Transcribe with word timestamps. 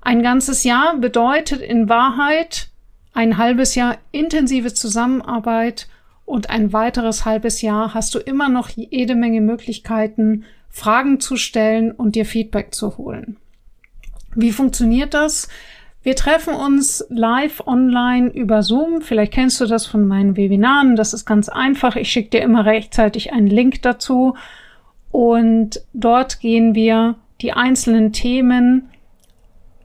Ein 0.00 0.22
ganzes 0.22 0.64
Jahr 0.64 0.96
bedeutet 0.98 1.60
in 1.62 1.88
Wahrheit 1.88 2.68
ein 3.14 3.38
halbes 3.38 3.74
Jahr 3.76 3.96
intensive 4.10 4.74
Zusammenarbeit 4.74 5.88
und 6.24 6.50
ein 6.50 6.72
weiteres 6.72 7.24
halbes 7.24 7.62
Jahr 7.62 7.94
hast 7.94 8.14
du 8.14 8.18
immer 8.18 8.48
noch 8.48 8.68
jede 8.70 9.14
Menge 9.14 9.40
Möglichkeiten, 9.40 10.44
Fragen 10.68 11.20
zu 11.20 11.36
stellen 11.36 11.92
und 11.92 12.16
dir 12.16 12.26
Feedback 12.26 12.74
zu 12.74 12.98
holen. 12.98 13.36
Wie 14.34 14.50
funktioniert 14.50 15.14
das? 15.14 15.48
Wir 16.02 16.16
treffen 16.16 16.54
uns 16.54 17.04
live 17.08 17.62
online 17.66 18.28
über 18.28 18.62
Zoom. 18.62 19.00
Vielleicht 19.00 19.32
kennst 19.32 19.60
du 19.60 19.66
das 19.66 19.86
von 19.86 20.06
meinen 20.06 20.36
Webinaren. 20.36 20.96
Das 20.96 21.14
ist 21.14 21.24
ganz 21.24 21.48
einfach. 21.48 21.96
Ich 21.96 22.10
schicke 22.10 22.30
dir 22.30 22.42
immer 22.42 22.66
rechtzeitig 22.66 23.32
einen 23.32 23.46
Link 23.46 23.80
dazu. 23.82 24.34
Und 25.12 25.80
dort 25.92 26.40
gehen 26.40 26.74
wir 26.74 27.14
die 27.40 27.52
einzelnen 27.52 28.12
Themen 28.12 28.90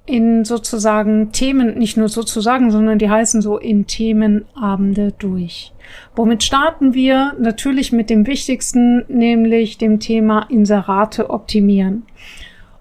in 0.10 0.44
sozusagen 0.44 1.32
Themen, 1.32 1.78
nicht 1.78 1.96
nur 1.96 2.10
sozusagen, 2.10 2.72
sondern 2.72 2.98
die 2.98 3.10
heißen 3.10 3.42
so 3.42 3.58
in 3.58 3.86
Themenabende 3.86 5.14
durch. 5.18 5.72
Womit 6.16 6.44
starten 6.44 6.96
wir? 6.96 7.36
Natürlich 7.40 7.92
mit 7.92 8.10
dem 8.10 8.26
wichtigsten, 8.26 9.06
nämlich 9.08 9.78
dem 9.78 10.00
Thema 10.00 10.48
Inserate 10.50 11.30
optimieren. 11.30 12.08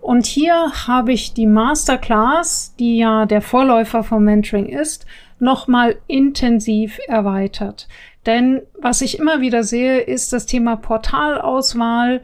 Und 0.01 0.25
hier 0.25 0.73
habe 0.87 1.13
ich 1.13 1.35
die 1.35 1.47
Masterclass, 1.47 2.75
die 2.79 2.97
ja 2.97 3.27
der 3.27 3.43
Vorläufer 3.43 4.03
vom 4.03 4.25
Mentoring 4.25 4.67
ist, 4.67 5.05
nochmal 5.39 5.97
intensiv 6.07 6.99
erweitert. 7.09 7.89
Denn 8.25 8.63
was 8.81 9.03
ich 9.03 9.19
immer 9.19 9.43
wieder 9.43 9.65
sehe, 9.65 9.99
ist 9.99 10.33
das 10.33 10.47
Thema 10.47 10.77
Portalauswahl, 10.77 12.23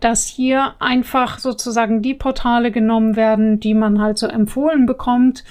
dass 0.00 0.26
hier 0.26 0.74
einfach 0.78 1.38
sozusagen 1.38 2.02
die 2.02 2.14
Portale 2.14 2.70
genommen 2.70 3.16
werden, 3.16 3.60
die 3.60 3.74
man 3.74 4.00
halt 4.00 4.18
so 4.18 4.26
empfohlen 4.26 4.86
bekommt. 4.86 5.44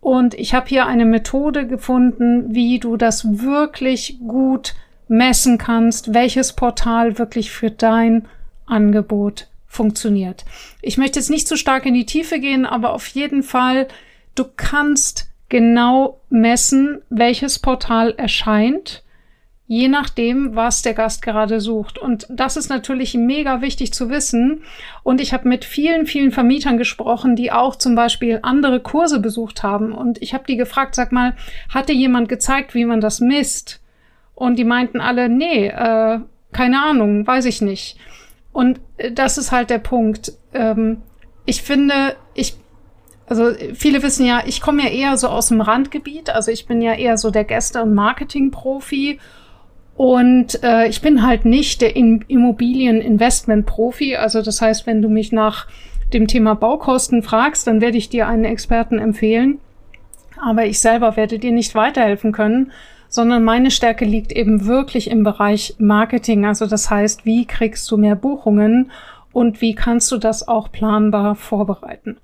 Und 0.00 0.34
ich 0.34 0.54
habe 0.54 0.68
hier 0.68 0.86
eine 0.86 1.04
Methode 1.04 1.66
gefunden, 1.66 2.54
wie 2.54 2.78
du 2.78 2.96
das 2.96 3.42
wirklich 3.42 4.18
gut 4.26 4.74
messen 5.08 5.58
kannst, 5.58 6.14
welches 6.14 6.52
Portal 6.52 7.18
wirklich 7.18 7.50
für 7.50 7.70
dein 7.70 8.26
Angebot 8.66 9.48
funktioniert. 9.66 10.44
Ich 10.82 10.98
möchte 10.98 11.18
jetzt 11.18 11.30
nicht 11.30 11.48
zu 11.48 11.56
stark 11.56 11.86
in 11.86 11.94
die 11.94 12.06
Tiefe 12.06 12.40
gehen, 12.40 12.66
aber 12.66 12.92
auf 12.92 13.06
jeden 13.08 13.42
Fall, 13.42 13.88
du 14.34 14.44
kannst 14.56 15.30
genau 15.48 16.20
messen, 16.30 17.00
welches 17.10 17.58
Portal 17.58 18.14
erscheint 18.16 19.02
je 19.68 19.88
nachdem, 19.88 20.56
was 20.56 20.80
der 20.80 20.94
Gast 20.94 21.20
gerade 21.20 21.60
sucht. 21.60 21.98
Und 21.98 22.26
das 22.30 22.56
ist 22.56 22.70
natürlich 22.70 23.14
mega 23.14 23.60
wichtig 23.60 23.92
zu 23.92 24.08
wissen. 24.08 24.62
Und 25.02 25.20
ich 25.20 25.34
habe 25.34 25.46
mit 25.46 25.66
vielen, 25.66 26.06
vielen 26.06 26.32
Vermietern 26.32 26.78
gesprochen, 26.78 27.36
die 27.36 27.52
auch 27.52 27.76
zum 27.76 27.94
Beispiel 27.94 28.40
andere 28.42 28.80
Kurse 28.80 29.20
besucht 29.20 29.62
haben. 29.62 29.92
Und 29.92 30.22
ich 30.22 30.32
habe 30.32 30.44
die 30.48 30.56
gefragt, 30.56 30.94
sag 30.94 31.12
mal, 31.12 31.36
hatte 31.68 31.92
jemand 31.92 32.30
gezeigt, 32.30 32.74
wie 32.74 32.86
man 32.86 33.02
das 33.02 33.20
misst? 33.20 33.80
Und 34.34 34.58
die 34.58 34.64
meinten 34.64 35.00
alle, 35.00 35.28
nee, 35.28 35.66
äh, 35.66 36.20
keine 36.52 36.82
Ahnung, 36.82 37.26
weiß 37.26 37.44
ich 37.44 37.60
nicht. 37.60 37.98
Und 38.52 38.80
äh, 38.96 39.12
das 39.12 39.36
ist 39.36 39.52
halt 39.52 39.68
der 39.68 39.80
Punkt. 39.80 40.32
Ähm, 40.54 41.02
ich 41.44 41.60
finde, 41.60 42.16
ich 42.34 42.56
also 43.26 43.52
viele 43.74 44.02
wissen 44.02 44.24
ja, 44.24 44.42
ich 44.46 44.62
komme 44.62 44.84
ja 44.84 44.88
eher 44.88 45.16
so 45.18 45.28
aus 45.28 45.48
dem 45.48 45.60
Randgebiet, 45.60 46.30
also 46.30 46.50
ich 46.50 46.64
bin 46.64 46.80
ja 46.80 46.94
eher 46.94 47.18
so 47.18 47.30
der 47.30 47.44
Gäste- 47.44 47.82
und 47.82 47.92
Marketing-Profi 47.92 49.18
und 49.98 50.62
äh, 50.62 50.86
ich 50.86 51.02
bin 51.02 51.26
halt 51.26 51.44
nicht 51.44 51.80
der 51.80 51.96
Immobilieninvestment-Profi. 51.96 54.14
Also 54.14 54.42
das 54.42 54.62
heißt, 54.62 54.86
wenn 54.86 55.02
du 55.02 55.08
mich 55.08 55.32
nach 55.32 55.66
dem 56.12 56.28
Thema 56.28 56.54
Baukosten 56.54 57.24
fragst, 57.24 57.66
dann 57.66 57.80
werde 57.80 57.98
ich 57.98 58.08
dir 58.08 58.28
einen 58.28 58.44
Experten 58.44 59.00
empfehlen. 59.00 59.58
Aber 60.40 60.66
ich 60.66 60.78
selber 60.78 61.16
werde 61.16 61.40
dir 61.40 61.50
nicht 61.50 61.74
weiterhelfen 61.74 62.30
können, 62.30 62.70
sondern 63.08 63.42
meine 63.42 63.72
Stärke 63.72 64.04
liegt 64.04 64.30
eben 64.30 64.66
wirklich 64.66 65.10
im 65.10 65.24
Bereich 65.24 65.74
Marketing. 65.78 66.46
Also 66.46 66.66
das 66.66 66.90
heißt, 66.90 67.24
wie 67.24 67.44
kriegst 67.44 67.90
du 67.90 67.96
mehr 67.96 68.14
Buchungen 68.14 68.92
und 69.32 69.60
wie 69.60 69.74
kannst 69.74 70.12
du 70.12 70.18
das 70.18 70.46
auch 70.46 70.70
planbar 70.70 71.34
vorbereiten? 71.34 72.18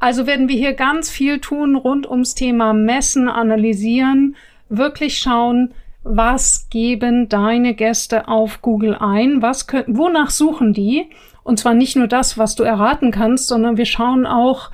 Also 0.00 0.26
werden 0.26 0.48
wir 0.48 0.56
hier 0.56 0.72
ganz 0.72 1.08
viel 1.08 1.38
tun 1.38 1.76
rund 1.76 2.10
ums 2.10 2.34
Thema 2.34 2.72
Messen, 2.72 3.28
analysieren, 3.28 4.34
wirklich 4.68 5.18
schauen, 5.18 5.72
was 6.04 6.68
geben 6.70 7.28
deine 7.28 7.74
Gäste 7.74 8.28
auf 8.28 8.62
Google 8.62 8.96
ein? 8.96 9.42
Was 9.42 9.66
können, 9.66 9.96
wonach 9.96 10.30
suchen 10.30 10.72
die? 10.72 11.10
Und 11.44 11.58
zwar 11.58 11.74
nicht 11.74 11.96
nur 11.96 12.06
das, 12.06 12.38
was 12.38 12.54
du 12.54 12.62
erraten 12.62 13.10
kannst, 13.10 13.48
sondern 13.48 13.76
wir 13.76 13.84
schauen 13.84 14.26
auch, 14.26 14.70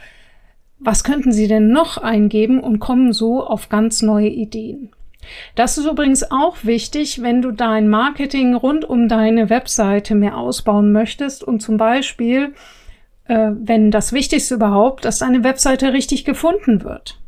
was 0.78 1.04
könnten 1.04 1.32
sie 1.32 1.48
denn 1.48 1.70
noch 1.70 1.98
eingeben 1.98 2.60
und 2.60 2.78
kommen 2.78 3.12
so 3.12 3.44
auf 3.44 3.68
ganz 3.68 4.02
neue 4.02 4.28
Ideen. 4.28 4.90
Das 5.54 5.76
ist 5.76 5.86
übrigens 5.86 6.30
auch 6.30 6.56
wichtig, 6.62 7.22
wenn 7.22 7.42
du 7.42 7.50
dein 7.50 7.88
Marketing 7.88 8.54
rund 8.54 8.84
um 8.84 9.08
deine 9.08 9.50
Webseite 9.50 10.14
mehr 10.14 10.36
ausbauen 10.36 10.92
möchtest 10.92 11.42
und 11.44 11.60
zum 11.60 11.76
Beispiel, 11.76 12.54
äh, 13.26 13.50
wenn 13.52 13.90
das 13.90 14.12
Wichtigste 14.12 14.54
überhaupt, 14.54 15.04
dass 15.04 15.18
deine 15.18 15.44
Webseite 15.44 15.92
richtig 15.92 16.24
gefunden 16.24 16.84
wird. 16.84 17.18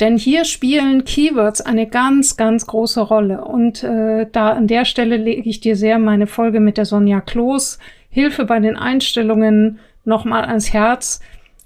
Denn 0.00 0.18
hier 0.18 0.44
spielen 0.44 1.04
Keywords 1.04 1.62
eine 1.62 1.86
ganz, 1.86 2.36
ganz 2.36 2.66
große 2.66 3.00
Rolle. 3.00 3.44
Und 3.44 3.82
äh, 3.82 4.26
da 4.30 4.50
an 4.50 4.66
der 4.66 4.84
Stelle 4.84 5.16
lege 5.16 5.48
ich 5.48 5.60
dir 5.60 5.74
sehr 5.74 5.98
meine 5.98 6.26
Folge 6.26 6.60
mit 6.60 6.76
der 6.76 6.84
Sonja 6.84 7.20
Kloß, 7.20 7.78
Hilfe 8.10 8.44
bei 8.44 8.60
den 8.60 8.76
Einstellungen, 8.76 9.78
nochmal 10.04 10.44
ans 10.44 10.72
Herz. 10.72 11.20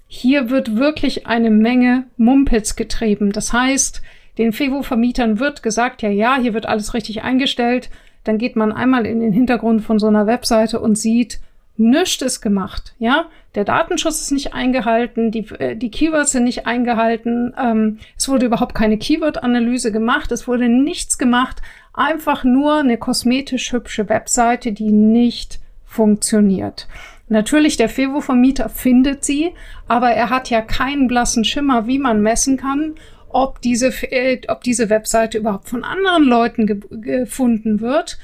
Hier 0.07 0.49
wird 0.49 0.77
wirklich 0.77 1.27
eine 1.27 1.49
Menge 1.49 2.05
Mumpitz 2.17 2.75
getrieben. 2.75 3.31
Das 3.31 3.51
heißt, 3.51 4.01
den 4.37 4.53
Fevo-Vermietern 4.53 5.39
wird 5.39 5.61
gesagt, 5.61 6.01
ja, 6.01 6.09
ja, 6.09 6.37
hier 6.39 6.53
wird 6.53 6.65
alles 6.65 6.93
richtig 6.93 7.23
eingestellt. 7.23 7.89
Dann 8.23 8.37
geht 8.37 8.55
man 8.55 8.71
einmal 8.71 9.05
in 9.05 9.19
den 9.19 9.33
Hintergrund 9.33 9.81
von 9.81 9.99
so 9.99 10.07
einer 10.07 10.27
Webseite 10.27 10.79
und 10.79 10.97
sieht 10.97 11.39
Nichts 11.81 12.21
ist 12.21 12.41
gemacht, 12.41 12.93
ja. 12.99 13.25
Der 13.55 13.65
Datenschutz 13.65 14.21
ist 14.21 14.31
nicht 14.31 14.53
eingehalten, 14.53 15.31
die, 15.31 15.45
äh, 15.59 15.75
die 15.75 15.89
Keywords 15.89 16.31
sind 16.31 16.43
nicht 16.43 16.67
eingehalten, 16.67 17.53
ähm, 17.59 17.97
es 18.15 18.29
wurde 18.29 18.45
überhaupt 18.45 18.75
keine 18.75 18.99
Keyword-Analyse 18.99 19.91
gemacht, 19.91 20.31
es 20.31 20.47
wurde 20.47 20.69
nichts 20.69 21.17
gemacht, 21.17 21.61
einfach 21.93 22.43
nur 22.43 22.77
eine 22.77 22.97
kosmetisch 22.97 23.73
hübsche 23.73 24.07
Webseite, 24.09 24.71
die 24.73 24.91
nicht 24.91 25.59
funktioniert. 25.85 26.87
Natürlich, 27.29 27.77
der 27.77 27.89
Fevo-Vermieter 27.89 28.69
findet 28.69 29.25
sie, 29.25 29.51
aber 29.87 30.11
er 30.11 30.29
hat 30.29 30.51
ja 30.51 30.61
keinen 30.61 31.07
blassen 31.07 31.43
Schimmer, 31.43 31.87
wie 31.87 31.97
man 31.97 32.21
messen 32.21 32.57
kann, 32.57 32.93
ob 33.29 33.59
diese, 33.61 33.87
äh, 34.11 34.39
ob 34.49 34.61
diese 34.61 34.89
Webseite 34.91 35.39
überhaupt 35.39 35.67
von 35.67 35.83
anderen 35.83 36.25
Leuten 36.25 36.67
ge 36.67 36.79
gefunden 36.91 37.81
wird. 37.81 38.19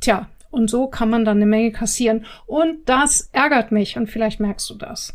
Tja, 0.00 0.28
und 0.52 0.70
so 0.70 0.86
kann 0.86 1.10
man 1.10 1.24
dann 1.24 1.38
eine 1.38 1.46
Menge 1.46 1.72
kassieren. 1.72 2.24
Und 2.46 2.88
das 2.88 3.28
ärgert 3.32 3.72
mich 3.72 3.96
und 3.96 4.08
vielleicht 4.08 4.38
merkst 4.38 4.70
du 4.70 4.74
das. 4.74 5.14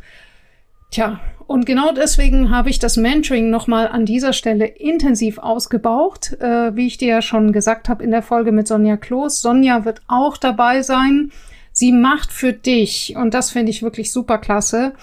Tja, 0.92 1.20
und 1.48 1.66
genau 1.66 1.92
deswegen 1.94 2.50
habe 2.50 2.70
ich 2.70 2.80
das 2.80 2.98
Mentoring 2.98 3.50
nochmal 3.50 3.88
an 3.88 4.06
dieser 4.06 4.34
Stelle 4.34 4.66
intensiv 4.66 5.38
ausgebaut. 5.38 6.34
Äh, 6.40 6.76
wie 6.76 6.88
ich 6.88 6.98
dir 6.98 7.08
ja 7.08 7.22
schon 7.22 7.54
gesagt 7.54 7.88
habe 7.88 8.04
in 8.04 8.12
der 8.12 8.22
Folge 8.22 8.52
mit 8.52 8.68
Sonja 8.68 8.98
Kloß. 8.98 9.42
Sonja 9.42 9.86
wird 9.86 10.02
auch 10.08 10.38
dabei 10.38 10.82
sein. 10.82 11.32
Sie 11.72 11.92
macht 11.92 12.32
für 12.32 12.54
dich, 12.54 13.16
und 13.16 13.34
das 13.34 13.52
finde 13.52 13.70
ich 13.70 13.84
wirklich 13.84 14.12
super 14.12 14.40
klasse, 14.40 14.94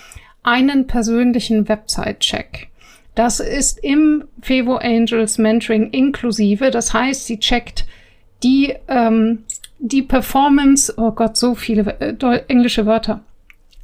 einen 0.42 0.86
persönlichen 0.86 1.68
Website-Check. 1.68 2.68
Das 3.14 3.38
ist 3.38 3.78
im 3.82 4.24
Fevo 4.42 4.76
Angels 4.76 5.38
Mentoring 5.38 5.90
inklusive. 5.90 6.70
Das 6.70 6.92
heißt, 6.92 7.26
sie 7.26 7.38
checkt 7.38 7.86
die 8.42 8.74
ähm, 8.88 9.44
die 9.78 10.02
Performance, 10.02 10.94
oh 10.96 11.12
Gott, 11.12 11.36
so 11.36 11.54
viele 11.54 11.98
äh, 12.00 12.42
englische 12.48 12.86
Wörter. 12.86 13.20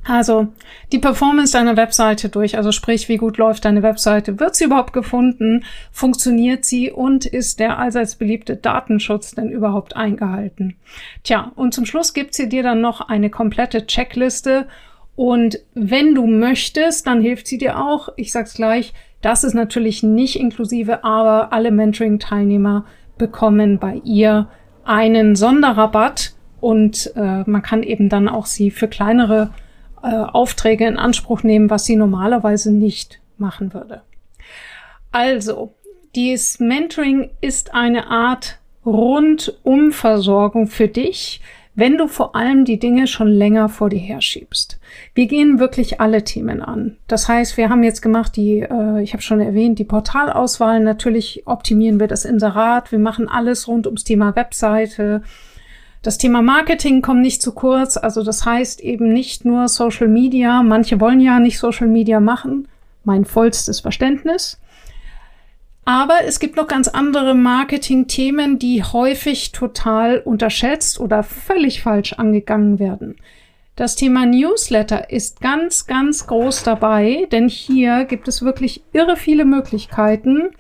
Also 0.04 0.48
die 0.92 0.98
Performance 0.98 1.52
deiner 1.52 1.76
Webseite 1.76 2.30
durch, 2.30 2.56
also 2.56 2.72
sprich, 2.72 3.08
wie 3.08 3.18
gut 3.18 3.36
läuft 3.36 3.66
deine 3.66 3.82
Webseite, 3.82 4.40
wird 4.40 4.56
sie 4.56 4.64
überhaupt 4.64 4.94
gefunden, 4.94 5.64
funktioniert 5.92 6.64
sie 6.64 6.90
und 6.90 7.26
ist 7.26 7.60
der 7.60 7.78
allseits 7.78 8.16
beliebte 8.16 8.56
Datenschutz 8.56 9.32
denn 9.32 9.50
überhaupt 9.50 9.96
eingehalten? 9.96 10.76
Tja, 11.22 11.52
und 11.54 11.74
zum 11.74 11.84
Schluss 11.84 12.14
gibt 12.14 12.34
sie 12.34 12.48
dir 12.48 12.62
dann 12.62 12.80
noch 12.80 13.02
eine 13.02 13.28
komplette 13.28 13.86
Checkliste 13.86 14.66
und 15.16 15.60
wenn 15.74 16.14
du 16.14 16.26
möchtest, 16.26 17.06
dann 17.06 17.20
hilft 17.20 17.46
sie 17.46 17.58
dir 17.58 17.78
auch. 17.78 18.08
Ich 18.16 18.32
sag's 18.32 18.54
gleich, 18.54 18.94
das 19.20 19.44
ist 19.44 19.52
natürlich 19.52 20.02
nicht 20.02 20.40
inklusive, 20.40 21.04
aber 21.04 21.52
alle 21.52 21.70
Mentoring-Teilnehmer 21.70 22.86
bekommen 23.18 23.78
bei 23.78 24.00
ihr 24.02 24.48
einen 24.84 25.36
Sonderrabatt 25.36 26.34
und 26.60 27.12
äh, 27.16 27.42
man 27.46 27.62
kann 27.62 27.82
eben 27.82 28.08
dann 28.08 28.28
auch 28.28 28.46
sie 28.46 28.70
für 28.70 28.88
kleinere 28.88 29.52
äh, 30.02 30.08
Aufträge 30.08 30.86
in 30.86 30.98
Anspruch 30.98 31.42
nehmen, 31.42 31.70
was 31.70 31.84
sie 31.84 31.96
normalerweise 31.96 32.72
nicht 32.72 33.20
machen 33.38 33.74
würde. 33.74 34.02
Also, 35.12 35.74
dieses 36.14 36.60
Mentoring 36.60 37.30
ist 37.40 37.74
eine 37.74 38.08
Art 38.08 38.58
Rundumversorgung 38.84 40.66
für 40.66 40.88
dich, 40.88 41.40
wenn 41.74 41.96
du 41.96 42.08
vor 42.08 42.34
allem 42.34 42.64
die 42.64 42.78
Dinge 42.78 43.06
schon 43.06 43.28
länger 43.28 43.68
vor 43.68 43.90
dir 43.90 43.98
herschiebst. 43.98 44.78
Wir 45.14 45.26
gehen 45.26 45.58
wirklich 45.58 46.00
alle 46.00 46.24
Themen 46.24 46.62
an. 46.62 46.96
Das 47.06 47.28
heißt, 47.28 47.56
wir 47.56 47.68
haben 47.68 47.82
jetzt 47.82 48.02
gemacht 48.02 48.36
die, 48.36 48.60
äh, 48.60 49.02
ich 49.02 49.12
habe 49.12 49.22
schon 49.22 49.40
erwähnt, 49.40 49.78
die 49.78 49.84
Portalauswahl. 49.84 50.80
Natürlich 50.80 51.44
optimieren 51.46 52.00
wir 52.00 52.08
das 52.08 52.24
Inserat. 52.24 52.92
Wir 52.92 52.98
machen 52.98 53.28
alles 53.28 53.68
rund 53.68 53.86
ums 53.86 54.04
Thema 54.04 54.34
Webseite. 54.36 55.22
Das 56.02 56.18
Thema 56.18 56.42
Marketing 56.42 57.02
kommt 57.02 57.20
nicht 57.20 57.40
zu 57.40 57.52
kurz. 57.52 57.96
Also 57.96 58.22
das 58.22 58.44
heißt 58.44 58.80
eben 58.80 59.12
nicht 59.12 59.44
nur 59.44 59.68
Social 59.68 60.08
Media. 60.08 60.62
Manche 60.62 61.00
wollen 61.00 61.20
ja 61.20 61.38
nicht 61.38 61.58
Social 61.58 61.88
Media 61.88 62.20
machen. 62.20 62.68
Mein 63.04 63.24
vollstes 63.24 63.80
Verständnis. 63.80 64.59
Aber 65.84 66.24
es 66.24 66.38
gibt 66.38 66.56
noch 66.56 66.68
ganz 66.68 66.88
andere 66.88 67.34
Marketing-Themen, 67.34 68.58
die 68.58 68.82
häufig 68.82 69.52
total 69.52 70.18
unterschätzt 70.18 71.00
oder 71.00 71.22
völlig 71.22 71.82
falsch 71.82 72.12
angegangen 72.12 72.78
werden. 72.78 73.16
Das 73.76 73.96
Thema 73.96 74.26
Newsletter 74.26 75.10
ist 75.10 75.40
ganz, 75.40 75.86
ganz 75.86 76.26
groß 76.26 76.64
dabei, 76.64 77.26
denn 77.32 77.48
hier 77.48 78.04
gibt 78.04 78.28
es 78.28 78.42
wirklich 78.42 78.82
irre 78.92 79.16
viele 79.16 79.46
Möglichkeiten, 79.46 80.50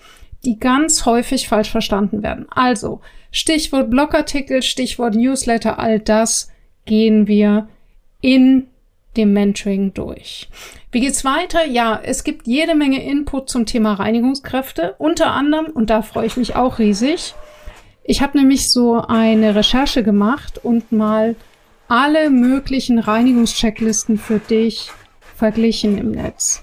die 0.44 0.58
ganz 0.58 1.04
häufig 1.04 1.48
falsch 1.48 1.70
verstanden 1.70 2.22
werden. 2.22 2.46
Also 2.50 3.00
Stichwort 3.30 3.90
Blogartikel, 3.90 4.62
Stichwort 4.62 5.14
Newsletter, 5.14 5.78
all 5.78 6.00
das 6.00 6.50
gehen 6.86 7.26
wir 7.26 7.68
in 8.22 8.68
dem 9.16 9.32
Mentoring 9.32 9.92
durch. 9.94 10.48
Wie 10.92 11.00
geht's 11.00 11.24
weiter? 11.24 11.66
Ja, 11.66 12.00
es 12.02 12.24
gibt 12.24 12.46
jede 12.46 12.74
Menge 12.74 13.02
Input 13.02 13.48
zum 13.48 13.66
Thema 13.66 13.94
Reinigungskräfte. 13.94 14.94
Unter 14.98 15.32
anderem, 15.32 15.66
und 15.66 15.90
da 15.90 16.02
freue 16.02 16.26
ich 16.26 16.36
mich 16.36 16.56
auch 16.56 16.78
riesig, 16.78 17.34
ich 18.02 18.22
habe 18.22 18.38
nämlich 18.38 18.70
so 18.70 19.00
eine 19.00 19.54
Recherche 19.54 20.02
gemacht 20.02 20.58
und 20.62 20.90
mal 20.90 21.36
alle 21.88 22.30
möglichen 22.30 22.98
Reinigungschecklisten 22.98 24.18
für 24.18 24.38
dich 24.38 24.90
verglichen 25.36 25.98
im 25.98 26.12
Netz. 26.12 26.62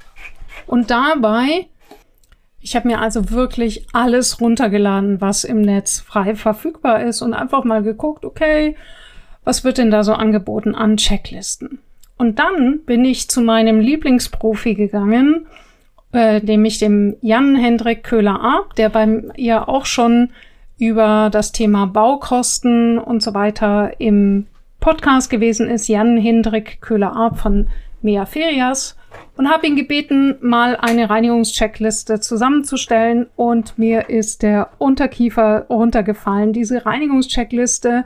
Und 0.65 0.91
dabei, 0.91 1.67
ich 2.59 2.75
habe 2.75 2.87
mir 2.87 2.99
also 2.99 3.29
wirklich 3.29 3.87
alles 3.93 4.41
runtergeladen, 4.41 5.21
was 5.21 5.43
im 5.43 5.61
Netz 5.61 5.99
frei 5.99 6.35
verfügbar 6.35 7.03
ist 7.03 7.21
und 7.21 7.33
einfach 7.33 7.63
mal 7.63 7.83
geguckt, 7.83 8.25
okay, 8.25 8.75
was 9.43 9.63
wird 9.63 9.77
denn 9.77 9.91
da 9.91 10.03
so 10.03 10.13
angeboten 10.13 10.75
an 10.75 10.97
Checklisten? 10.97 11.79
Und 12.17 12.39
dann 12.39 12.81
bin 12.85 13.05
ich 13.05 13.29
zu 13.29 13.41
meinem 13.41 13.79
Lieblingsprofi 13.79 14.73
gegangen, 14.73 15.45
äh, 16.13 16.39
nämlich 16.39 16.79
dem 16.79 17.15
Jan 17.21 17.55
Hendrik 17.55 18.03
Köhler-Arp, 18.03 18.75
der 18.75 18.89
bei 18.89 19.23
ihr 19.35 19.69
auch 19.69 19.85
schon 19.85 20.29
über 20.79 21.29
das 21.31 21.51
Thema 21.51 21.85
Baukosten 21.85 22.97
und 22.97 23.21
so 23.21 23.33
weiter 23.33 23.99
im 23.99 24.47
Podcast 24.79 25.29
gewesen 25.29 25.69
ist, 25.69 25.87
Jan 25.87 26.17
Hendrik 26.17 26.81
Köhler-Arp 26.81 27.37
von 27.37 27.67
Mea 28.01 28.25
Ferias 28.25 28.95
und 29.35 29.49
habe 29.49 29.67
ihn 29.67 29.75
gebeten, 29.75 30.35
mal 30.41 30.75
eine 30.75 31.09
Reinigungscheckliste 31.09 32.19
zusammenzustellen 32.19 33.27
und 33.35 33.77
mir 33.77 34.09
ist 34.09 34.43
der 34.43 34.69
Unterkiefer 34.77 35.65
runtergefallen. 35.69 36.53
Diese 36.53 36.85
Reinigungscheckliste 36.85 38.05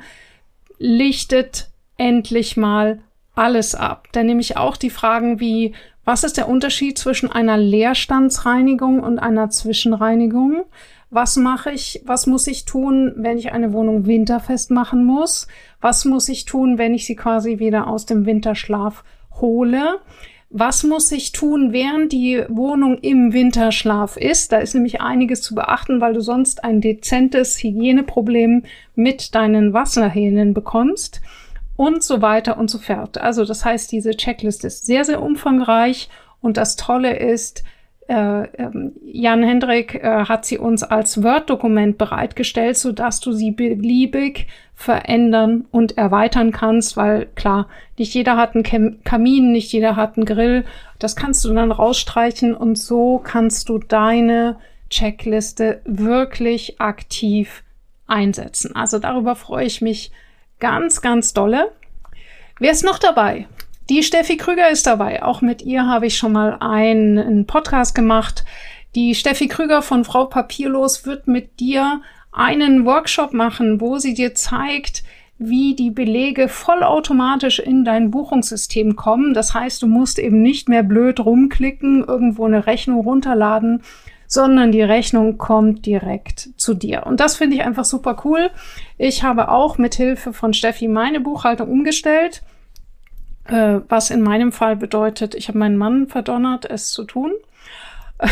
lichtet 0.79 1.69
endlich 1.97 2.57
mal 2.57 2.99
alles 3.41 3.73
ab. 3.73 4.07
Da 4.11 4.23
nehme 4.23 4.39
ich 4.39 4.55
auch 4.55 4.77
die 4.77 4.91
Fragen 4.91 5.39
wie, 5.39 5.73
was 6.05 6.23
ist 6.23 6.37
der 6.37 6.47
Unterschied 6.47 6.97
zwischen 6.97 7.31
einer 7.31 7.57
Leerstandsreinigung 7.57 8.99
und 8.99 9.17
einer 9.17 9.49
Zwischenreinigung? 9.49 10.63
Was 11.09 11.37
mache 11.37 11.71
ich, 11.71 12.03
was 12.05 12.27
muss 12.27 12.45
ich 12.45 12.65
tun, 12.65 13.13
wenn 13.17 13.39
ich 13.39 13.51
eine 13.51 13.73
Wohnung 13.73 14.05
winterfest 14.05 14.69
machen 14.69 15.03
muss? 15.03 15.47
Was 15.81 16.05
muss 16.05 16.29
ich 16.29 16.45
tun, 16.45 16.77
wenn 16.77 16.93
ich 16.93 17.05
sie 17.07 17.15
quasi 17.15 17.57
wieder 17.57 17.87
aus 17.87 18.05
dem 18.05 18.27
Winterschlaf 18.27 19.03
hole? 19.41 19.99
Was 20.51 20.83
muss 20.83 21.11
ich 21.11 21.31
tun, 21.31 21.73
während 21.73 22.11
die 22.11 22.43
Wohnung 22.47 22.99
im 22.99 23.33
Winterschlaf 23.33 24.17
ist? 24.17 24.51
Da 24.51 24.59
ist 24.59 24.75
nämlich 24.75 25.01
einiges 25.01 25.41
zu 25.41 25.55
beachten, 25.55 25.99
weil 25.99 26.13
du 26.13 26.21
sonst 26.21 26.63
ein 26.63 26.79
dezentes 26.79 27.57
Hygieneproblem 27.63 28.63
mit 28.93 29.33
deinen 29.33 29.73
Wasserhähnen 29.73 30.53
bekommst 30.53 31.21
und 31.81 32.03
so 32.03 32.21
weiter 32.21 32.59
und 32.59 32.69
so 32.69 32.77
fort. 32.77 33.17
Also 33.17 33.43
das 33.43 33.65
heißt, 33.65 33.91
diese 33.91 34.11
Checkliste 34.11 34.67
ist 34.67 34.85
sehr, 34.85 35.03
sehr 35.03 35.19
umfangreich 35.19 36.09
und 36.39 36.57
das 36.57 36.75
Tolle 36.75 37.17
ist, 37.17 37.63
äh, 38.07 38.43
ähm, 38.43 38.91
Jan 39.03 39.41
Hendrik 39.41 39.95
äh, 39.95 40.25
hat 40.25 40.45
sie 40.45 40.59
uns 40.59 40.83
als 40.83 41.23
Word-Dokument 41.23 41.97
bereitgestellt, 41.97 42.77
so 42.77 42.91
dass 42.91 43.19
du 43.19 43.31
sie 43.31 43.49
beliebig 43.49 44.45
verändern 44.75 45.65
und 45.71 45.97
erweitern 45.97 46.51
kannst, 46.51 46.97
weil 46.97 47.25
klar, 47.33 47.67
nicht 47.97 48.13
jeder 48.13 48.37
hat 48.37 48.53
einen 48.53 49.01
Kamin, 49.03 49.51
nicht 49.51 49.73
jeder 49.73 49.95
hat 49.95 50.17
einen 50.17 50.25
Grill. 50.27 50.65
Das 50.99 51.15
kannst 51.15 51.43
du 51.45 51.51
dann 51.51 51.71
rausstreichen 51.71 52.53
und 52.53 52.77
so 52.77 53.19
kannst 53.23 53.69
du 53.69 53.79
deine 53.79 54.57
Checkliste 54.91 55.81
wirklich 55.85 56.79
aktiv 56.79 57.63
einsetzen. 58.05 58.75
Also 58.75 58.99
darüber 58.99 59.33
freue 59.33 59.65
ich 59.65 59.81
mich 59.81 60.11
Ganz, 60.61 61.01
ganz 61.01 61.33
dolle. 61.33 61.71
Wer 62.59 62.71
ist 62.71 62.85
noch 62.85 62.99
dabei? 62.99 63.47
Die 63.89 64.03
Steffi 64.03 64.37
Krüger 64.37 64.69
ist 64.69 64.85
dabei. 64.85 65.23
Auch 65.23 65.41
mit 65.41 65.63
ihr 65.63 65.87
habe 65.87 66.05
ich 66.05 66.15
schon 66.15 66.33
mal 66.33 66.57
einen, 66.59 67.17
einen 67.17 67.47
Podcast 67.47 67.95
gemacht. 67.95 68.45
Die 68.93 69.15
Steffi 69.15 69.47
Krüger 69.47 69.81
von 69.81 70.05
Frau 70.05 70.25
Papierlos 70.25 71.03
wird 71.03 71.27
mit 71.27 71.59
dir 71.59 72.01
einen 72.31 72.85
Workshop 72.85 73.33
machen, 73.33 73.81
wo 73.81 73.97
sie 73.97 74.13
dir 74.13 74.35
zeigt, 74.35 75.03
wie 75.39 75.73
die 75.73 75.89
Belege 75.89 76.47
vollautomatisch 76.47 77.57
in 77.57 77.83
dein 77.83 78.11
Buchungssystem 78.11 78.95
kommen. 78.95 79.33
Das 79.33 79.55
heißt, 79.55 79.81
du 79.81 79.87
musst 79.87 80.19
eben 80.19 80.43
nicht 80.43 80.69
mehr 80.69 80.83
blöd 80.83 81.19
rumklicken, 81.19 82.03
irgendwo 82.03 82.45
eine 82.45 82.67
Rechnung 82.67 82.99
runterladen, 82.99 83.81
sondern 84.31 84.71
die 84.71 84.81
Rechnung 84.81 85.37
kommt 85.37 85.85
direkt 85.85 86.51
zu 86.55 86.73
dir. 86.73 87.05
Und 87.05 87.19
das 87.19 87.35
finde 87.35 87.57
ich 87.57 87.63
einfach 87.63 87.83
super 87.83 88.21
cool. 88.23 88.49
Ich 88.97 89.23
habe 89.23 89.49
auch 89.49 89.77
mit 89.77 89.95
Hilfe 89.95 90.31
von 90.31 90.53
Steffi 90.53 90.87
meine 90.87 91.19
Buchhaltung 91.19 91.69
umgestellt. 91.69 92.41
Äh, 93.43 93.81
was 93.89 94.09
in 94.09 94.21
meinem 94.21 94.53
Fall 94.53 94.77
bedeutet, 94.77 95.35
ich 95.35 95.49
habe 95.49 95.57
meinen 95.57 95.75
Mann 95.75 96.07
verdonnert, 96.07 96.63
es 96.63 96.93
zu 96.93 97.03
tun. 97.03 97.33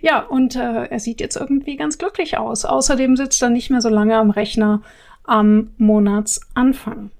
ja, 0.00 0.20
und 0.20 0.56
äh, 0.56 0.86
er 0.86 0.98
sieht 0.98 1.20
jetzt 1.20 1.36
irgendwie 1.36 1.76
ganz 1.76 1.98
glücklich 1.98 2.38
aus. 2.38 2.64
Außerdem 2.64 3.18
sitzt 3.18 3.42
er 3.42 3.50
nicht 3.50 3.68
mehr 3.68 3.82
so 3.82 3.90
lange 3.90 4.16
am 4.16 4.30
Rechner 4.30 4.80
am 5.24 5.74
Monatsanfang. 5.76 7.10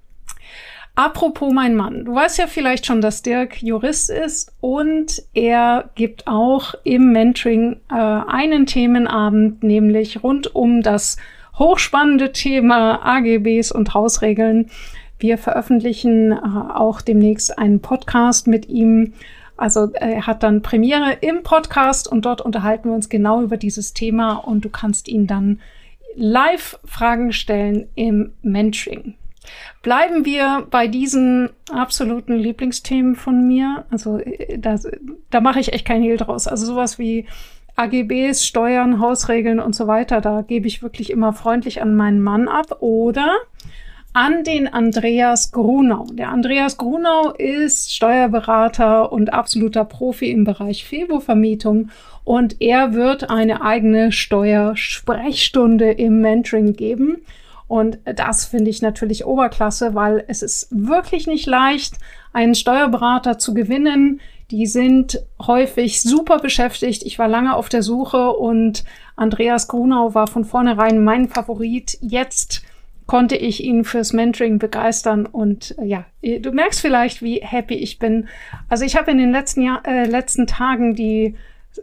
Apropos 0.95 1.53
mein 1.53 1.75
Mann, 1.75 2.03
du 2.05 2.13
weißt 2.13 2.37
ja 2.37 2.47
vielleicht 2.47 2.85
schon, 2.85 2.99
dass 2.99 3.21
Dirk 3.21 3.63
Jurist 3.63 4.09
ist 4.09 4.53
und 4.59 5.23
er 5.33 5.89
gibt 5.95 6.27
auch 6.27 6.75
im 6.83 7.13
Mentoring 7.13 7.77
äh, 7.89 7.95
einen 7.95 8.65
Themenabend, 8.65 9.63
nämlich 9.63 10.21
rund 10.21 10.53
um 10.53 10.81
das 10.81 11.15
hochspannende 11.57 12.33
Thema 12.33 13.05
AGBs 13.05 13.71
und 13.71 13.93
Hausregeln. 13.93 14.69
Wir 15.17 15.37
veröffentlichen 15.37 16.33
äh, 16.33 16.35
auch 16.35 16.99
demnächst 16.99 17.57
einen 17.57 17.79
Podcast 17.79 18.47
mit 18.47 18.67
ihm. 18.67 19.13
Also 19.55 19.91
er 19.93 20.27
hat 20.27 20.43
dann 20.43 20.61
Premiere 20.61 21.13
im 21.21 21.43
Podcast 21.43 22.11
und 22.11 22.25
dort 22.25 22.41
unterhalten 22.41 22.89
wir 22.89 22.95
uns 22.95 23.07
genau 23.07 23.41
über 23.41 23.55
dieses 23.55 23.93
Thema 23.93 24.33
und 24.33 24.65
du 24.65 24.69
kannst 24.69 25.07
ihn 25.07 25.25
dann 25.25 25.61
live 26.15 26.79
Fragen 26.83 27.31
stellen 27.31 27.87
im 27.95 28.33
Mentoring. 28.41 29.15
Bleiben 29.81 30.25
wir 30.25 30.67
bei 30.69 30.87
diesen 30.87 31.49
absoluten 31.71 32.35
Lieblingsthemen 32.35 33.15
von 33.15 33.47
mir. 33.47 33.85
Also 33.89 34.19
äh, 34.19 34.57
da, 34.59 34.77
da 35.29 35.41
mache 35.41 35.59
ich 35.59 35.73
echt 35.73 35.85
kein 35.85 36.01
Hehl 36.01 36.17
draus. 36.17 36.47
Also 36.47 36.65
sowas 36.65 36.99
wie 36.99 37.25
AGBs, 37.75 38.45
Steuern, 38.45 38.99
Hausregeln 38.99 39.59
und 39.59 39.75
so 39.75 39.87
weiter, 39.87 40.21
da 40.21 40.41
gebe 40.41 40.67
ich 40.67 40.83
wirklich 40.83 41.09
immer 41.09 41.33
freundlich 41.33 41.81
an 41.81 41.95
meinen 41.95 42.21
Mann 42.21 42.47
ab. 42.47 42.81
Oder 42.81 43.37
an 44.13 44.43
den 44.43 44.67
Andreas 44.67 45.51
Grunau. 45.51 46.05
Der 46.11 46.29
Andreas 46.29 46.77
Grunau 46.77 47.31
ist 47.31 47.93
Steuerberater 47.93 49.11
und 49.11 49.31
absoluter 49.33 49.85
Profi 49.85 50.29
im 50.31 50.43
Bereich 50.43 50.85
Febo-Vermietung 50.85 51.89
und 52.25 52.57
er 52.59 52.93
wird 52.93 53.29
eine 53.29 53.61
eigene 53.61 54.11
Steuersprechstunde 54.11 55.91
im 55.91 56.19
Mentoring 56.19 56.73
geben. 56.73 57.21
Und 57.71 57.99
das 58.03 58.43
finde 58.43 58.69
ich 58.69 58.81
natürlich 58.81 59.25
Oberklasse, 59.25 59.95
weil 59.95 60.25
es 60.27 60.41
ist 60.41 60.67
wirklich 60.71 61.25
nicht 61.25 61.45
leicht, 61.45 61.93
einen 62.33 62.53
Steuerberater 62.53 63.37
zu 63.37 63.53
gewinnen. 63.53 64.19
Die 64.51 64.65
sind 64.65 65.23
häufig 65.41 66.01
super 66.01 66.39
beschäftigt. 66.39 67.01
Ich 67.03 67.17
war 67.17 67.29
lange 67.29 67.55
auf 67.55 67.69
der 67.69 67.81
Suche 67.81 68.33
und 68.33 68.83
Andreas 69.15 69.69
Grunau 69.69 70.13
war 70.13 70.27
von 70.27 70.43
vornherein 70.43 71.01
mein 71.01 71.29
Favorit. 71.29 71.97
Jetzt 72.01 72.61
konnte 73.07 73.37
ich 73.37 73.63
ihn 73.63 73.85
fürs 73.85 74.11
Mentoring 74.11 74.59
begeistern 74.59 75.25
und 75.25 75.73
äh, 75.77 75.85
ja, 75.85 76.05
du 76.21 76.51
merkst 76.51 76.81
vielleicht, 76.81 77.21
wie 77.21 77.37
happy 77.37 77.75
ich 77.75 77.99
bin. 77.99 78.27
Also 78.67 78.83
ich 78.83 78.97
habe 78.97 79.11
in 79.11 79.17
den 79.17 79.31
letzten 79.31 79.61
Jahr, 79.61 79.81
äh, 79.87 80.03
letzten 80.07 80.45
Tagen 80.45 80.93
die 80.93 81.35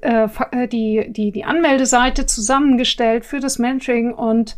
äh, 0.02 0.28
äh 0.50 0.68
die 0.68 1.06
die 1.08 1.32
die 1.32 1.44
Anmeldeseite 1.44 2.26
zusammengestellt 2.26 3.24
für 3.24 3.40
das 3.40 3.58
Mentoring 3.58 4.12
und 4.12 4.54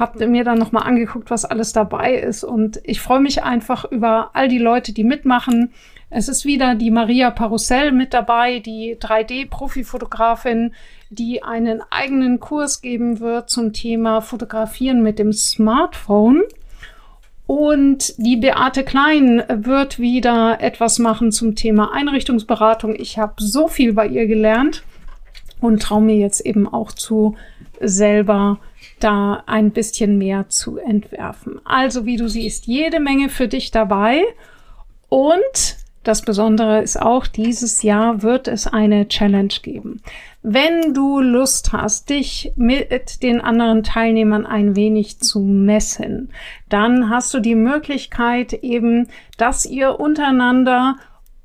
habe 0.00 0.26
mir 0.26 0.44
dann 0.44 0.58
noch 0.58 0.72
mal 0.72 0.80
angeguckt, 0.80 1.30
was 1.30 1.44
alles 1.44 1.72
dabei 1.72 2.14
ist 2.14 2.42
und 2.42 2.80
ich 2.82 3.00
freue 3.00 3.20
mich 3.20 3.42
einfach 3.44 3.84
über 3.84 4.30
all 4.32 4.48
die 4.48 4.58
Leute, 4.58 4.92
die 4.92 5.04
mitmachen. 5.04 5.72
Es 6.08 6.28
ist 6.28 6.44
wieder 6.44 6.74
die 6.74 6.90
Maria 6.90 7.30
Parussell 7.30 7.92
mit 7.92 8.12
dabei, 8.12 8.58
die 8.58 8.96
3D-Profifotografin, 8.96 10.72
die 11.10 11.42
einen 11.44 11.82
eigenen 11.90 12.40
Kurs 12.40 12.82
geben 12.82 13.20
wird 13.20 13.48
zum 13.48 13.72
Thema 13.72 14.20
Fotografieren 14.20 15.02
mit 15.02 15.20
dem 15.20 15.32
Smartphone. 15.32 16.42
Und 17.46 18.14
die 18.18 18.36
Beate 18.36 18.84
Klein 18.84 19.42
wird 19.48 19.98
wieder 19.98 20.60
etwas 20.60 20.98
machen 20.98 21.32
zum 21.32 21.56
Thema 21.56 21.92
Einrichtungsberatung. 21.92 22.94
Ich 22.96 23.18
habe 23.18 23.34
so 23.38 23.68
viel 23.68 23.92
bei 23.92 24.06
ihr 24.06 24.26
gelernt 24.26 24.82
und 25.60 25.82
traue 25.82 26.02
mir 26.02 26.16
jetzt 26.16 26.40
eben 26.46 26.66
auch 26.66 26.92
zu, 26.92 27.36
selber 27.80 28.58
da 29.00 29.42
ein 29.46 29.70
bisschen 29.70 30.18
mehr 30.18 30.48
zu 30.48 30.78
entwerfen. 30.78 31.60
Also 31.64 32.06
wie 32.06 32.16
du 32.16 32.28
siehst, 32.28 32.66
jede 32.66 33.00
Menge 33.00 33.28
für 33.28 33.48
dich 33.48 33.70
dabei. 33.70 34.22
Und 35.08 35.76
das 36.02 36.22
Besondere 36.22 36.80
ist 36.80 37.00
auch, 37.00 37.26
dieses 37.26 37.82
Jahr 37.82 38.22
wird 38.22 38.48
es 38.48 38.66
eine 38.66 39.08
Challenge 39.08 39.52
geben. 39.62 40.00
Wenn 40.42 40.94
du 40.94 41.20
Lust 41.20 41.72
hast, 41.72 42.08
dich 42.08 42.52
mit 42.56 43.22
den 43.22 43.42
anderen 43.42 43.82
Teilnehmern 43.82 44.46
ein 44.46 44.76
wenig 44.76 45.18
zu 45.20 45.40
messen, 45.40 46.30
dann 46.70 47.10
hast 47.10 47.34
du 47.34 47.40
die 47.40 47.54
Möglichkeit 47.54 48.54
eben, 48.54 49.08
dass 49.36 49.66
ihr 49.66 50.00
untereinander 50.00 50.96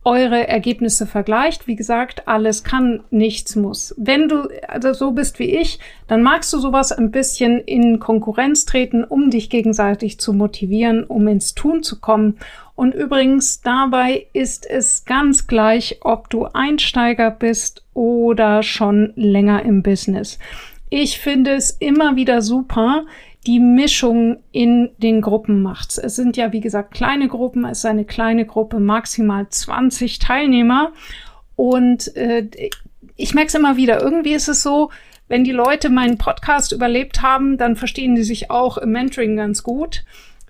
eure 0.05 0.47
Ergebnisse 0.47 1.07
vergleicht. 1.07 1.67
Wie 1.67 1.75
gesagt, 1.75 2.27
alles 2.27 2.63
kann, 2.63 3.03
nichts 3.09 3.55
muss. 3.55 3.93
Wenn 3.97 4.29
du 4.29 4.47
also 4.67 4.93
so 4.93 5.11
bist 5.11 5.39
wie 5.39 5.57
ich, 5.57 5.79
dann 6.07 6.21
magst 6.21 6.53
du 6.53 6.59
sowas 6.59 6.91
ein 6.91 7.11
bisschen 7.11 7.59
in 7.59 7.99
Konkurrenz 7.99 8.65
treten, 8.65 9.03
um 9.03 9.31
dich 9.31 9.49
gegenseitig 9.49 10.19
zu 10.19 10.31
motivieren, 10.31 11.03
um 11.03 11.27
ins 11.27 11.55
Tun 11.55 11.83
zu 11.83 11.99
kommen. 11.99 12.37
Und 12.75 12.93
übrigens, 12.93 13.61
dabei 13.61 14.27
ist 14.33 14.69
es 14.69 15.05
ganz 15.05 15.47
gleich, 15.47 15.97
ob 16.01 16.29
du 16.29 16.45
Einsteiger 16.45 17.31
bist 17.31 17.83
oder 17.93 18.63
schon 18.63 19.11
länger 19.15 19.63
im 19.63 19.81
Business. 19.81 20.37
Ich 20.89 21.19
finde 21.19 21.55
es 21.55 21.71
immer 21.71 22.15
wieder 22.15 22.41
super, 22.41 23.05
die 23.47 23.59
Mischung 23.59 24.37
in 24.51 24.89
den 24.97 25.21
Gruppen 25.21 25.61
macht. 25.61 25.97
Es 25.97 26.15
sind 26.15 26.37
ja, 26.37 26.51
wie 26.51 26.61
gesagt, 26.61 26.93
kleine 26.93 27.27
Gruppen. 27.27 27.65
Es 27.65 27.79
ist 27.79 27.85
eine 27.85 28.05
kleine 28.05 28.45
Gruppe, 28.45 28.79
maximal 28.79 29.47
20 29.47 30.19
Teilnehmer. 30.19 30.91
Und 31.55 32.15
äh, 32.15 32.47
ich 33.15 33.33
merke 33.33 33.47
es 33.47 33.55
immer 33.55 33.77
wieder. 33.77 34.01
Irgendwie 34.01 34.33
ist 34.33 34.47
es 34.47 34.63
so, 34.63 34.89
wenn 35.27 35.43
die 35.43 35.51
Leute 35.51 35.89
meinen 35.89 36.17
Podcast 36.17 36.71
überlebt 36.71 37.21
haben, 37.21 37.57
dann 37.57 37.75
verstehen 37.75 38.15
die 38.15 38.23
sich 38.23 38.51
auch 38.51 38.77
im 38.77 38.91
Mentoring 38.91 39.35
ganz 39.35 39.63
gut. 39.63 40.03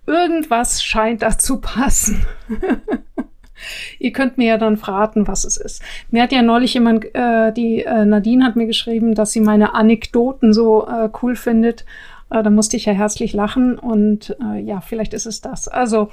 Irgendwas 0.06 0.84
scheint 0.84 1.22
da 1.22 1.38
zu 1.38 1.60
passen. 1.60 2.26
Ihr 4.00 4.12
könnt 4.12 4.38
mir 4.38 4.48
ja 4.48 4.58
dann 4.58 4.78
verraten, 4.78 5.28
was 5.28 5.46
es 5.46 5.58
ist. 5.58 5.82
Mir 6.12 6.24
hat 6.24 6.32
ja 6.32 6.42
neulich 6.42 6.74
jemand, 6.74 7.06
äh, 7.16 7.54
die 7.54 7.84
äh, 7.84 8.06
Nadine 8.06 8.46
hat 8.46 8.56
mir 8.56 8.68
geschrieben, 8.68 9.16
dass 9.16 9.32
sie 9.32 9.40
meine 9.40 9.74
Anekdoten 9.74 10.54
so 10.54 10.88
äh, 10.88 11.10
cool 11.22 11.36
findet. 11.36 11.86
Äh, 12.30 12.44
da 12.44 12.50
musste 12.50 12.78
ich 12.78 12.86
ja 12.86 12.94
herzlich 12.94 13.34
lachen 13.34 13.78
und 13.78 14.36
äh, 14.42 14.60
ja, 14.60 14.82
vielleicht 14.82 15.14
ist 15.14 15.26
es 15.26 15.42
das. 15.42 15.68
Also, 15.68 16.10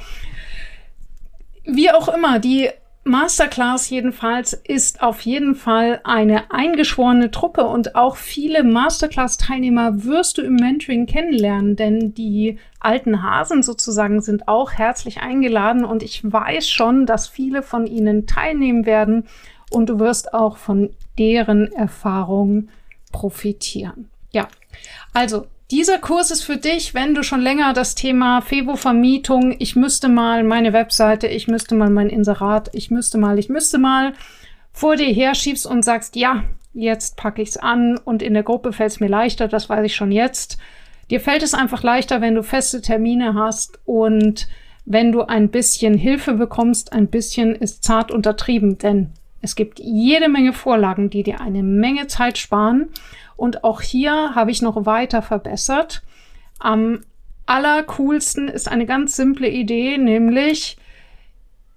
wie 1.65 1.91
auch 1.91 2.09
immer, 2.09 2.39
die 2.39 2.71
Masterclass 3.05 3.91
jedenfalls 3.91 4.53
ist 4.53 5.03
auf 5.03 5.23
jeden 5.23 5.57
Fall 5.57 6.01
eine 6.05 6.53
eingeschworene 6.53 7.33
Truppe 7.33 7.65
und 7.65 7.97
auch 7.97 8.15
viele 8.15 8.63
Masterclass-Teilnehmer 8.63 10.05
wirst 10.05 10.39
du 10.39 10.43
im 10.43 10.55
Mentoring 10.55 11.07
kennenlernen, 11.07 11.75
denn 11.75 12.15
die 12.15 12.59
alten 12.79 13.25
Hasen 13.25 13.65
sozusagen 13.65 14.21
sind 14.21 14.47
auch 14.47 14.73
herzlich 14.73 15.21
eingeladen 15.21 15.85
und 15.85 16.05
ich 16.05 16.23
weiß 16.23 16.69
schon, 16.69 17.05
dass 17.05 17.27
viele 17.27 17.63
von 17.63 17.87
ihnen 17.87 18.29
teilnehmen 18.29 18.87
werden 18.87 19.25
und 19.71 19.89
du 19.89 19.99
wirst 19.99 20.33
auch 20.33 20.57
von 20.57 20.91
deren 21.19 21.73
Erfahrungen 21.73 22.71
profitieren. 23.11 24.11
Ja, 24.31 24.47
also 25.13 25.47
dieser 25.73 25.97
Kurs 25.97 26.31
ist 26.31 26.43
für 26.43 26.59
dich, 26.59 26.93
wenn 26.93 27.15
du 27.15 27.23
schon 27.23 27.41
länger 27.41 27.73
das 27.73 27.95
Thema 27.95 28.43
Fevo-Vermietung, 28.43 29.57
ich 29.59 29.75
müsste 29.75 30.11
mal 30.11 30.45
meine 30.45 30.75
Webseite, 30.75 31.29
ich 31.29 31.49
müsste 31.49 31.75
mal 31.75 31.89
mein 31.89 32.11
Inserat, 32.11 32.69
ich 32.75 32.91
müsste 32.91 33.17
mal, 33.17 33.39
ich 33.39 33.49
müsste 33.49 33.79
mal 33.79 34.13
vor 34.71 34.97
dir 34.97 35.11
herschiebst 35.11 35.65
und 35.67 35.83
sagst, 35.83 36.15
ja, 36.15 36.45
jetzt 36.75 37.17
packe 37.17 37.41
ich's 37.41 37.57
an 37.57 37.97
und 37.97 38.21
in 38.21 38.35
der 38.35 38.43
Gruppe 38.43 38.75
fällt 38.75 38.91
es 38.93 39.01
mir 39.01 39.09
leichter, 39.09 39.49
das 39.49 39.71
weiß 39.71 39.87
ich 39.87 39.97
schon 39.97 40.13
jetzt. 40.13 40.59
Dir 41.11 41.21
fällt 41.21 41.43
es 41.43 41.55
einfach 41.55 41.83
leichter, 41.83 42.21
wenn 42.21 42.35
du 42.35 42.43
feste 42.43 42.83
Termine 42.83 43.33
hast 43.33 43.81
und 43.87 44.49
wenn 44.85 45.11
du 45.11 45.23
ein 45.23 45.49
bisschen 45.49 45.97
Hilfe 45.97 46.35
bekommst, 46.35 46.93
ein 46.93 47.07
bisschen 47.07 47.55
ist 47.55 47.83
zart 47.83 48.11
untertrieben, 48.11 48.77
denn 48.77 49.15
es 49.43 49.57
gibt 49.57 49.81
jede 49.81 50.29
Menge 50.29 50.53
Vorlagen, 50.53 51.11
die 51.11 51.25
dir 51.25 51.41
eine 51.41 51.63
Menge 51.63 52.07
Zeit 52.07 52.39
sparen 52.39 52.89
und 53.37 53.65
auch 53.65 53.83
hier 53.83 54.35
habe 54.35 54.51
ich 54.51 54.63
noch 54.63 54.87
weiter 54.87 55.21
verbessert. 55.21 56.03
Am 56.59 57.01
allercoolsten 57.47 58.49
ist 58.49 58.71
eine 58.71 58.87
ganz 58.87 59.17
simple 59.17 59.49
Idee, 59.49 59.99
nämlich 59.99 60.77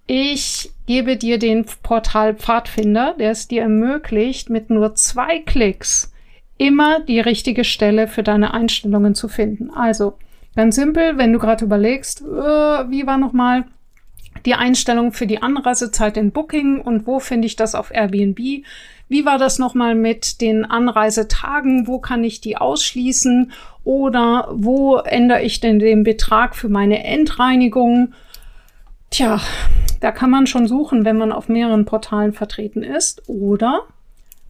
ich 0.08 0.72
gebe 0.86 1.18
dir 1.18 1.40
den 1.40 1.66
Portal 1.82 2.36
Pfadfinder, 2.36 3.16
der 3.18 3.32
es 3.32 3.48
dir 3.48 3.64
ermöglicht, 3.64 4.52
mit 4.52 4.70
nur 4.70 4.94
zwei 4.94 5.40
Klicks 5.40 6.14
immer 6.58 7.00
die 7.00 7.20
richtige 7.20 7.64
Stelle 7.64 8.08
für 8.08 8.22
deine 8.22 8.54
Einstellungen 8.54 9.16
zu 9.16 9.28
finden. 9.28 9.72
Also 9.72 10.14
ganz 10.56 10.76
simpel, 10.76 11.18
wenn 11.18 11.34
du 11.34 11.40
gerade 11.40 11.66
überlegst, 11.66 12.22
äh, 12.22 12.26
wie 12.26 13.08
war 13.08 13.18
nochmal 13.18 13.66
die 14.46 14.54
Einstellung 14.54 15.12
für 15.12 15.28
die 15.28 15.42
Anreisezeit 15.42 16.18
in 16.18 16.32
Booking 16.32 16.80
und 16.82 17.08
wo 17.08 17.20
finde 17.20 17.48
ich 17.48 17.56
das 17.56 17.76
auf 17.76 17.92
Airbnb? 17.92 18.40
Wie 19.08 19.26
war 19.26 19.38
das 19.38 19.60
nochmal 19.60 19.96
mit 19.96 20.42
den 20.42 20.66
Anreisetagen? 20.66 21.88
Wo 21.88 22.00
kann 22.00 22.24
ich 22.24 22.42
die 22.42 22.58
ausschließen? 22.58 23.52
Oder 23.84 24.50
wo 24.52 24.98
ändere 24.98 25.44
ich 25.44 25.60
denn 25.60 25.80
den 25.80 26.04
Betrag 26.04 26.56
für 26.56 26.70
meine 26.70 27.04
Endreinigung? 27.04 28.14
Tja, 29.12 29.40
da 30.00 30.12
kann 30.12 30.32
man 30.32 30.48
schon 30.48 30.68
suchen, 30.68 31.06
wenn 31.06 31.18
man 31.18 31.32
auf 31.32 31.50
mehreren 31.50 31.86
Portalen 31.86 32.34
vertreten 32.34 32.84
ist. 32.84 33.28
Oder 33.30 33.84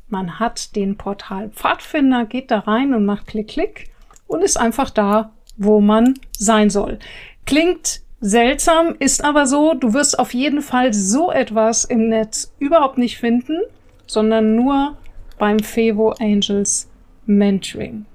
man 0.08 0.40
hat 0.40 0.76
den 0.76 0.98
Portal 0.98 1.50
Pfadfinder, 1.50 2.26
geht 2.26 2.52
da 2.52 2.60
rein 2.60 2.94
und 2.94 3.06
macht 3.06 3.28
Klick, 3.28 3.50
Klick 3.50 3.90
und 4.28 4.42
ist 4.42 4.58
einfach 4.58 4.90
da, 4.90 5.32
wo 5.58 5.82
man 5.82 6.14
sein 6.38 6.70
soll. 6.70 7.00
Klingt 7.46 8.02
seltsam, 8.22 8.96
ist 9.00 9.24
aber 9.24 9.46
so, 9.46 9.74
du 9.74 9.94
wirst 9.94 10.20
auf 10.20 10.34
jeden 10.34 10.62
Fall 10.62 10.94
so 10.94 11.32
etwas 11.32 11.86
im 11.86 12.10
Netz 12.10 12.54
überhaupt 12.60 12.98
nicht 12.98 13.18
finden, 13.18 13.62
sondern 14.08 14.56
nur 14.56 14.98
beim 15.38 15.60
Fevo 15.60 16.12
Angels 16.20 16.90
Mentoring. 17.26 18.06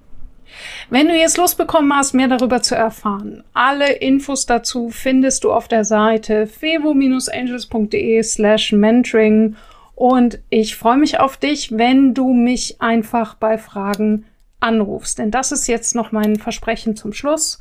Wenn 0.89 1.07
du 1.09 1.17
jetzt 1.17 1.37
Lust 1.37 1.59
bekommen 1.59 1.95
hast, 1.95 2.13
mehr 2.13 2.29
darüber 2.29 2.63
zu 2.63 2.75
erfahren, 2.75 3.45
alle 3.55 3.93
Infos 3.93 4.47
dazu 4.47 4.91
findest 4.91 5.45
du 5.45 5.53
auf 5.53 5.69
der 5.69 5.85
Seite 5.85 6.47
fevo-angels.de 6.47 8.23
slash 8.23 8.73
mentoring 8.73 9.57
und 9.95 10.41
ich 10.49 10.77
freue 10.77 10.97
mich 10.97 11.21
auf 11.21 11.37
dich, 11.37 11.77
wenn 11.77 12.15
du 12.15 12.33
mich 12.33 12.81
einfach 12.81 13.35
bei 13.35 13.59
Fragen 13.59 14.25
anrufst. 14.59 15.19
Denn 15.19 15.31
das 15.31 15.53
ist 15.53 15.67
jetzt 15.67 15.95
noch 15.95 16.11
mein 16.11 16.37
Versprechen 16.37 16.97
zum 16.97 17.13
Schluss. 17.13 17.61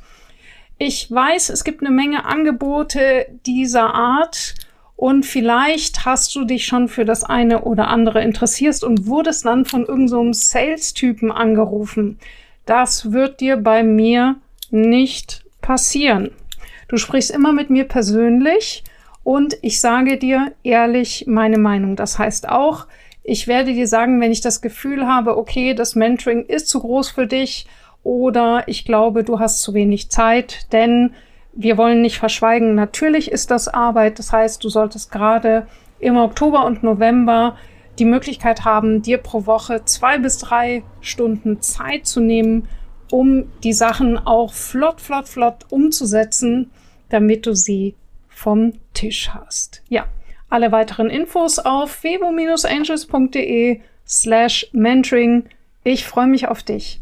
Ich 0.81 1.11
weiß, 1.11 1.49
es 1.49 1.65
gibt 1.65 1.81
eine 1.81 1.91
Menge 1.91 2.23
Angebote 2.23 3.25
dieser 3.45 3.93
Art 3.93 4.55
und 4.95 5.25
vielleicht 5.25 6.05
hast 6.05 6.33
du 6.33 6.45
dich 6.45 6.65
schon 6.65 6.87
für 6.87 7.03
das 7.03 7.25
eine 7.25 7.63
oder 7.63 7.89
andere 7.89 8.23
interessierst 8.23 8.85
und 8.85 9.05
wurdest 9.05 9.45
dann 9.45 9.65
von 9.65 9.81
irgendeinem 9.81 10.33
so 10.33 10.39
Sales-Typen 10.39 11.33
angerufen. 11.33 12.17
Das 12.65 13.11
wird 13.11 13.41
dir 13.41 13.57
bei 13.57 13.83
mir 13.83 14.37
nicht 14.71 15.43
passieren. 15.61 16.31
Du 16.87 16.95
sprichst 16.95 17.31
immer 17.31 17.51
mit 17.51 17.69
mir 17.69 17.83
persönlich 17.83 18.85
und 19.25 19.57
ich 19.61 19.81
sage 19.81 20.17
dir 20.17 20.53
ehrlich 20.63 21.25
meine 21.27 21.57
Meinung. 21.57 21.97
Das 21.97 22.17
heißt 22.17 22.47
auch, 22.47 22.87
ich 23.21 23.47
werde 23.47 23.73
dir 23.73 23.87
sagen, 23.87 24.21
wenn 24.21 24.31
ich 24.31 24.39
das 24.39 24.61
Gefühl 24.61 25.05
habe, 25.05 25.37
okay, 25.37 25.73
das 25.73 25.95
Mentoring 25.95 26.45
ist 26.45 26.69
zu 26.69 26.79
groß 26.79 27.09
für 27.09 27.27
dich 27.27 27.67
oder 28.09 28.63
ich 28.65 28.85
glaube, 28.85 29.23
du 29.23 29.39
hast 29.39 29.61
zu 29.61 29.75
wenig 29.75 30.09
Zeit, 30.09 30.73
denn 30.73 31.13
wir 31.53 31.77
wollen 31.77 32.01
nicht 32.01 32.17
verschweigen, 32.17 32.73
natürlich 32.73 33.29
ist 33.31 33.51
das 33.51 33.67
Arbeit. 33.67 34.17
Das 34.17 34.33
heißt, 34.33 34.63
du 34.63 34.69
solltest 34.69 35.11
gerade 35.11 35.67
im 35.99 36.17
Oktober 36.17 36.65
und 36.65 36.81
November 36.81 37.55
die 37.99 38.05
Möglichkeit 38.05 38.65
haben, 38.65 39.03
dir 39.03 39.19
pro 39.19 39.45
Woche 39.45 39.85
zwei 39.85 40.17
bis 40.17 40.39
drei 40.39 40.81
Stunden 41.01 41.61
Zeit 41.61 42.07
zu 42.07 42.19
nehmen, 42.19 42.67
um 43.11 43.45
die 43.63 43.73
Sachen 43.73 44.17
auch 44.17 44.53
flott, 44.53 45.01
flott, 45.01 45.27
flott 45.27 45.67
umzusetzen, 45.69 46.71
damit 47.09 47.45
du 47.45 47.53
sie 47.53 47.93
vom 48.27 48.73
Tisch 48.95 49.29
hast. 49.35 49.83
Ja, 49.87 50.07
alle 50.49 50.71
weiteren 50.71 51.11
Infos 51.11 51.59
auf 51.59 51.91
febo-angels.de 51.91 53.81
slash 54.07 54.67
mentoring. 54.71 55.43
Ich 55.83 56.05
freue 56.05 56.27
mich 56.27 56.47
auf 56.47 56.63
dich. 56.63 57.01